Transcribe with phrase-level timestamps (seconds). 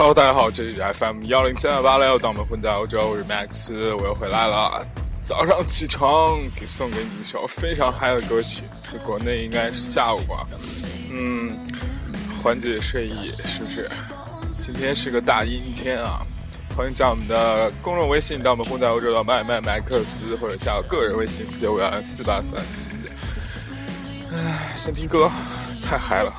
[0.00, 4.82] Hello，大家好，这里是 FM 幺零七二八六，当我们混在欧洲，我是 Max，我又回来了。
[5.20, 10.46] 早上起床给送给你一首非常嗨的歌曲，在国内应该是下午吧，
[11.10, 11.54] 嗯，
[12.42, 13.90] 缓解睡意是不是？
[14.58, 16.22] 今天是个大阴天啊，
[16.74, 22.90] 欢迎加我们的公众微信，到我们混在欧洲的麦麦麦克斯，或者加我个人微信四九五幺零四八三四。
[24.32, 25.30] 唉，先听歌，
[25.84, 26.32] 太嗨了。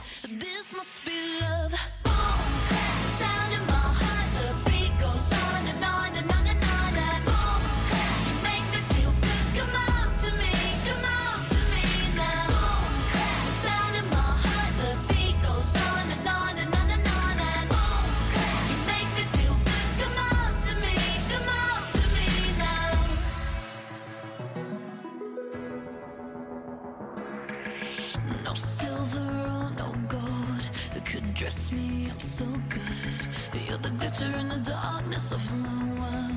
[32.02, 33.62] me up so good.
[33.68, 36.36] You're the glitter in the darkness of my world.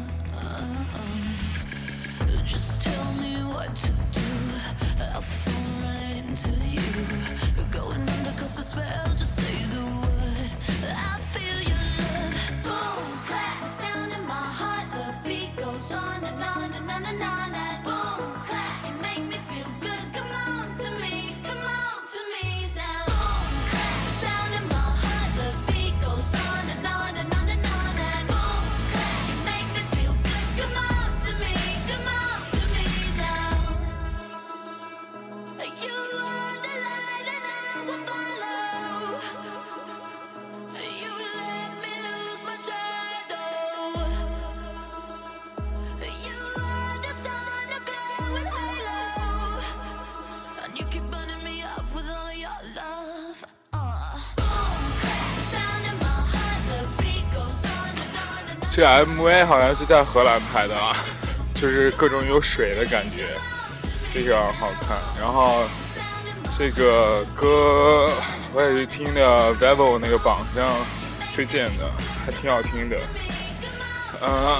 [2.44, 4.30] Just tell me what to do.
[5.12, 6.90] I'll fall right into you.
[7.70, 10.50] Going under cause the spell, just say the word.
[11.12, 12.36] I feel your love.
[12.66, 14.86] Boom, clap, the sound in my heart.
[14.92, 17.73] The beat goes on and on and on and on.
[58.74, 60.96] 这 MV 好像是在荷兰拍的啊，
[61.54, 63.28] 就是各种有水的感觉，
[64.12, 64.98] 非常好看。
[65.20, 65.62] 然后
[66.58, 68.10] 这个歌
[68.52, 70.68] 我也是听的 Vivo 那个榜上
[71.36, 71.88] 推荐的，
[72.26, 72.96] 还挺好听的。
[74.20, 74.58] 嗯，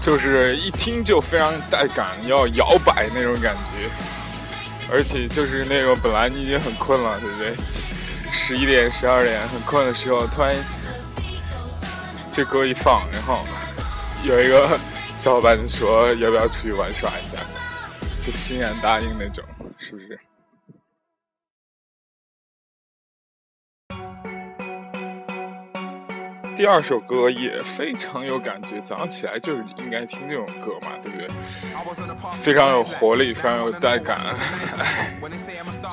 [0.00, 3.88] 就是一听就非常带感，要摇摆那种感觉，
[4.90, 7.54] 而且就是那种本来你已经很困了，对不对？
[8.32, 10.56] 十一点、十二点很困的时候，突然。
[12.32, 13.44] 这歌一放，然后
[14.24, 14.80] 有一个
[15.14, 17.42] 小伙伴说要不要出去玩耍一下，
[18.22, 19.44] 就欣然答应那种，
[19.76, 20.18] 是不是？
[26.54, 31.28] 第二首歌也非常有感觉，早上起来就是应该听这种歌嘛，对不对？
[32.40, 34.20] 非常有活力，非常有带感。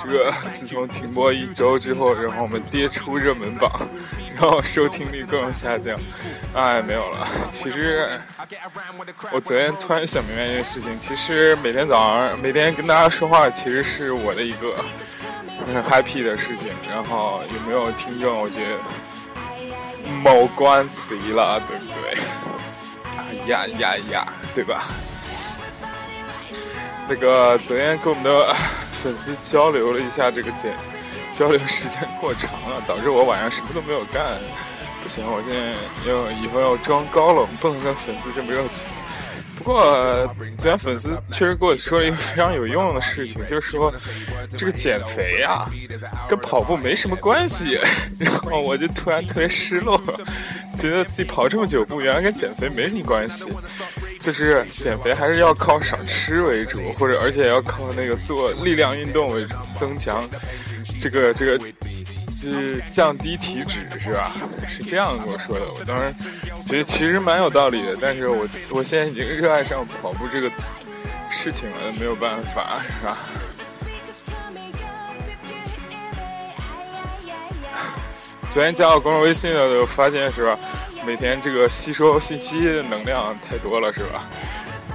[0.01, 3.87] 这个自从停播一周之后，然后我们跌出热门榜，
[4.35, 5.97] 然后收听率各种下降，
[6.53, 7.27] 哎，没有了。
[7.49, 8.19] 其实
[9.31, 14.75] 我昨天突然想明白一件事情，其实每天早上每天跟大家说话，其实是我的一个
[15.65, 16.73] 很 happy 的事情。
[16.89, 18.39] 然后有没有听众？
[18.39, 18.77] 我觉得。
[20.09, 22.17] 某关系了，对不对？
[23.47, 24.83] 呀呀呀，对吧？
[27.07, 28.53] 那个昨天跟我们的
[29.01, 30.75] 粉丝交流了一下，这个简
[31.31, 34.23] 交流时间过长了，导致我晚上什么都没有干。
[35.01, 38.85] 不行，我现在要以后要装高冷，不能跟粉丝这么热情。
[39.59, 40.25] 不过，
[40.57, 43.93] 昨天粉丝确实跟我说了一个非常有用的事情，就是说
[44.57, 45.69] 这个减肥啊，
[46.29, 47.77] 跟跑步没什么关系。
[48.17, 50.01] 然后我就突然特别失落，
[50.77, 53.45] 觉得自己跑这么久步，原来跟减肥没什么关系。
[54.19, 60.27] 就是减肥还是要靠少吃为主，或者而且要靠那个做力量运动为主，增强
[60.97, 61.59] 这个这个。
[62.39, 64.31] 是降低体脂是吧？
[64.67, 65.65] 是这样跟我说的。
[65.77, 66.13] 我当时
[66.65, 70.49] 觉得其实蛮有道理的，但是我我现在已经热爱上跑步这个
[71.29, 73.17] 事情了，没有办法是吧？
[78.47, 80.57] 昨天加我公众微信的时候发现是吧？
[81.05, 84.25] 每天这个吸收信息的能量太多了是吧？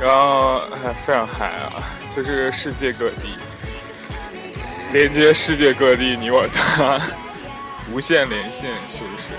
[0.01, 0.63] 然后
[1.05, 1.71] 非常嗨啊，
[2.09, 3.37] 就是世界各地
[4.93, 7.01] 连接世界各地你我他。
[7.93, 9.33] 无线连线是不是？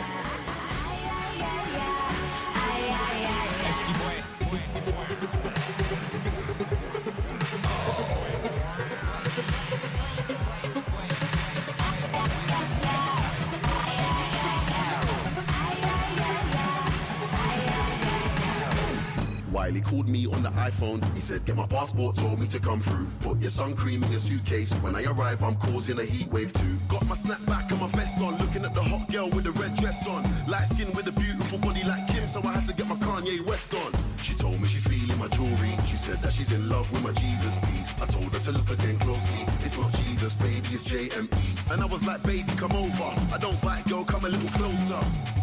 [19.86, 21.00] Called me on the iPhone.
[21.14, 23.08] He said, Get my passport, told me to come through.
[23.22, 24.74] Put your sun cream in your suitcase.
[24.74, 26.76] When I arrive, I'm causing a heat wave too.
[26.88, 29.76] Got my snapback and my vest on, looking at the hot girl with the red
[29.78, 30.24] dress on.
[30.48, 33.46] Light skin with a beautiful body like Kim, so I had to get my Kanye
[33.46, 33.94] West on.
[34.22, 35.78] She told me she's feeling my jewelry.
[35.86, 37.94] She said that she's in love with my Jesus piece.
[38.02, 39.46] I told her to look again closely.
[39.62, 41.72] It's not Jesus, baby, it's JME.
[41.72, 43.10] And I was like, baby, come over.
[43.34, 45.35] I don't bite, girl, come a little closer.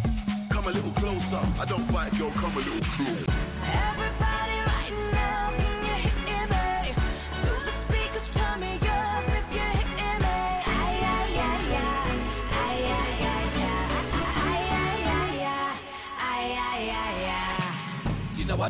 [0.62, 1.40] Come a little closer.
[1.58, 3.26] I don't bite, girl, come a little closer.
[3.64, 4.41] Everybody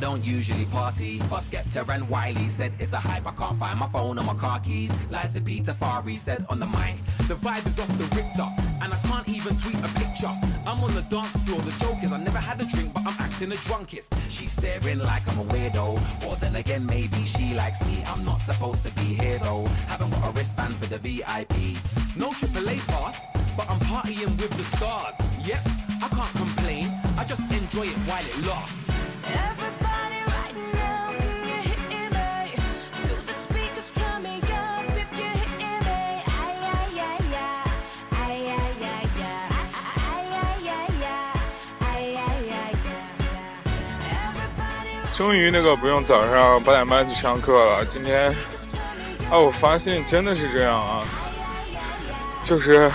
[0.02, 3.24] don't usually party, but Skepta and Wiley said it's a hype.
[3.24, 4.92] I can't find my phone or my car keys.
[5.12, 6.96] Liza Peter Fari said on the mic,
[7.28, 8.48] the vibe is off the Richter,
[8.82, 10.34] and I can't even tweet a picture.
[10.66, 11.60] I'm on the dance floor.
[11.60, 14.12] The joke is I never had a drink, but I'm acting the drunkest.
[14.28, 18.02] She's staring like I'm a weirdo, or then again maybe she likes me.
[18.04, 19.66] I'm not supposed to be here though.
[19.86, 21.78] Haven't got a wristband for the VIP.
[22.16, 23.26] No AAA pass,
[23.56, 25.14] but I'm partying with the stars.
[25.44, 25.62] Yep,
[26.02, 26.90] I can't complain.
[27.16, 28.82] I just enjoy it while it lasts.
[29.24, 29.81] Everybody
[45.12, 47.84] 终于那个不用早上八点半去上课了。
[47.84, 51.06] 今天 now, just turn me 啊，我发现真的是这样啊，
[52.42, 52.90] 就是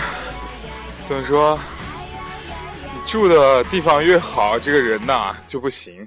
[1.04, 1.56] 怎么说，
[2.92, 6.06] 你住的地方越好，这个人呐就不行。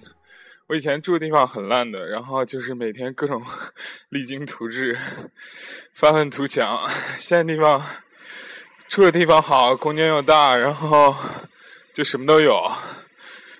[0.67, 3.41] 我以前住的地方很烂的，然后就是每天各种
[4.09, 4.97] 励精图治、
[5.93, 6.77] 发愤图强。
[7.19, 7.81] 现在地方
[8.89, 11.15] 住的地方好，空间又大，然后
[11.93, 12.69] 就什么都有，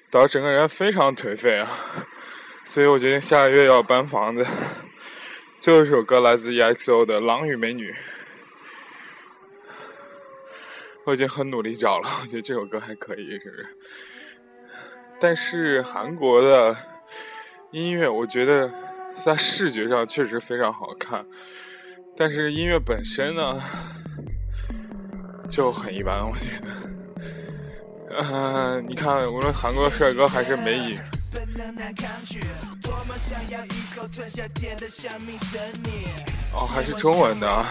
[0.09, 1.69] 导致整个人非常颓废啊。
[2.63, 4.45] 所以我决定下个月要搬房子。
[5.59, 7.91] 最后一首歌来自 EXO 的《狼与美女》，
[11.05, 13.77] 我已经很努力找了，我觉得这首歌还可以，是不是？
[15.19, 16.75] 但是韩国的
[17.71, 18.73] 音乐，我觉得
[19.23, 21.25] 在视觉上确实非常好看，
[22.17, 23.61] 但是音乐本身呢
[25.49, 26.67] 就很一般，我觉得。
[28.17, 30.97] 呃，你看，无论韩国帅哥还是美女，
[36.53, 37.65] 哦，还是中文的啊。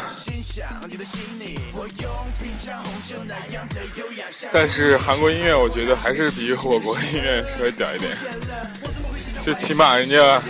[4.51, 8.11] 但是韩国音乐，我觉得还是比我国音乐稍微屌一点，
[9.41, 10.41] 就起码人家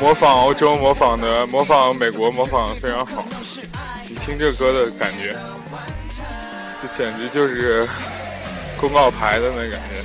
[0.00, 3.24] 模仿欧洲、模仿的、模仿美国、模仿得非常好。
[4.08, 5.36] 你听这歌的感觉，
[6.80, 7.88] 这简直就是
[8.78, 10.04] 公告牌的那感觉。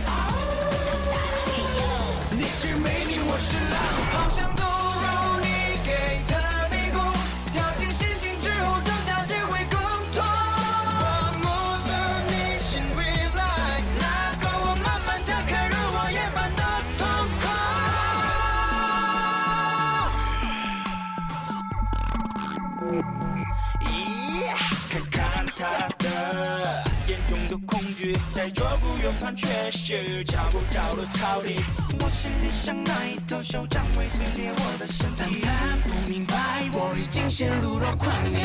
[22.99, 24.43] 咦，
[24.89, 31.59] 看看他的眼中的恐惧，在左顾右盼，却是找不到的逃离。
[31.99, 36.35] 我心里像那一头手掌会撕裂我的身体，但他不明白，
[36.73, 38.39] 我已经陷入了狂野。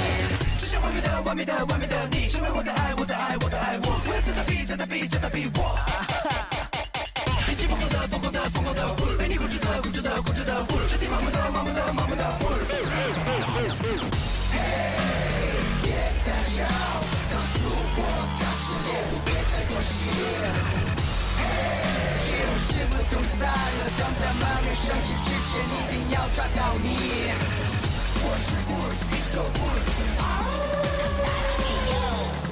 [0.58, 4.12] 只想完美的，完美的，完美的你，成为我的爱，我的爱，我的爱，我不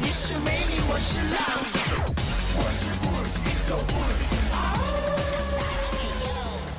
[0.00, 1.38] 你是美女，我是狼。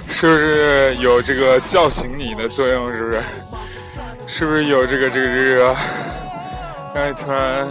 [0.08, 2.90] 是不是有这个叫醒你的作用？
[2.92, 3.22] 是不是？
[4.28, 5.76] 是不是有这个这个这个，
[6.94, 7.68] 让你突然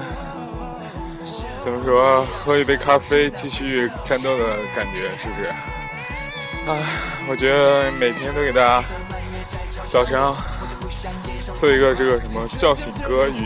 [1.59, 4.45] 怎么说，喝一杯咖啡继续战斗的
[4.75, 5.11] 感觉？
[5.17, 5.51] 是不是？
[6.67, 6.79] 啊，
[7.29, 8.83] 我觉得每天都给大家
[9.87, 10.35] 早上
[11.55, 13.45] 做一个这个什么叫醒歌与，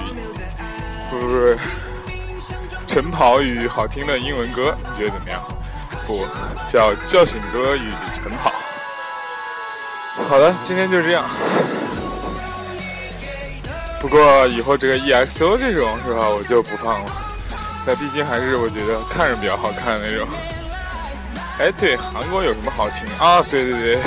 [1.10, 1.58] 不是不是，
[2.87, 5.42] 晨跑与好听的英文歌，你觉得怎么样？
[6.06, 6.25] 不，
[6.68, 7.90] 叫叫醒歌与
[8.22, 8.52] 晨跑。
[10.28, 11.25] 好的，今天就这样。
[14.00, 17.10] 不过以后这个 EXO 这种是吧，我就不放了。
[17.84, 20.28] 那毕竟还是我觉得看着比较好看的那种。
[21.58, 23.44] 哎，对，韩国有什么好听啊？
[23.50, 23.98] 对对对，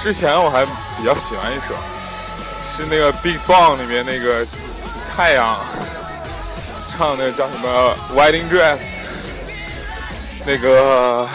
[0.00, 1.74] 之前我还比较喜欢一首，
[2.62, 4.46] 是那个 Big Bang 里面那个
[5.14, 5.54] 太阳
[6.88, 8.94] 唱的叫什么 Wedding Dress，
[10.46, 11.28] 那个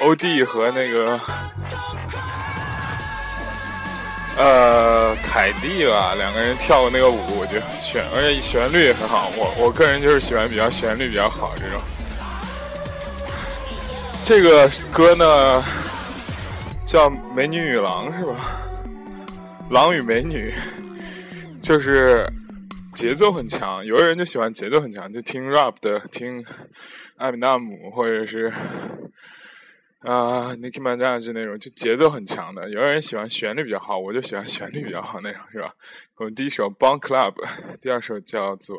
[0.00, 1.18] 欧弟和那个。
[4.34, 9.30] 呃，凯蒂吧，两个人跳那个舞，我觉得很炫，而且旋律也很好。
[9.36, 11.78] 我我个人就是喜欢比较旋律比较好这种。
[14.24, 15.62] 这个歌呢，
[16.86, 18.62] 叫《美女与狼》是吧？
[19.68, 20.54] 狼与美女，
[21.60, 22.24] 就是
[22.94, 23.84] 节奏很强。
[23.84, 26.44] 有的人就喜欢节奏很强，就听 rap 的，听
[27.16, 28.52] 艾米纳姆或者是。
[30.02, 35.72] 啊、n i c k i Minaj 那种就节奏很强的，有的人喜欢旋律比较好，我就喜欢旋律比较好那种，是吧？
[36.16, 37.34] 我们第一首《Bon Club》，
[37.80, 38.76] 第二首叫做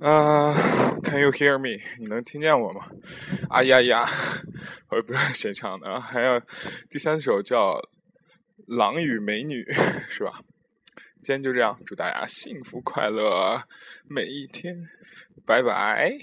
[0.00, 0.52] 啊、
[1.02, 1.82] Can You Hear Me？
[1.98, 2.86] 你能听见我吗？
[3.48, 4.08] 啊呀呀，
[4.90, 6.00] 我也不知道谁唱的。
[6.00, 6.40] 还有
[6.88, 7.74] 第三首叫
[8.66, 9.64] 《狼与美女》，
[10.08, 10.40] 是吧？
[11.22, 13.62] 今天就这样，祝大家幸福快乐
[14.08, 14.88] 每一天，
[15.46, 16.16] 拜拜。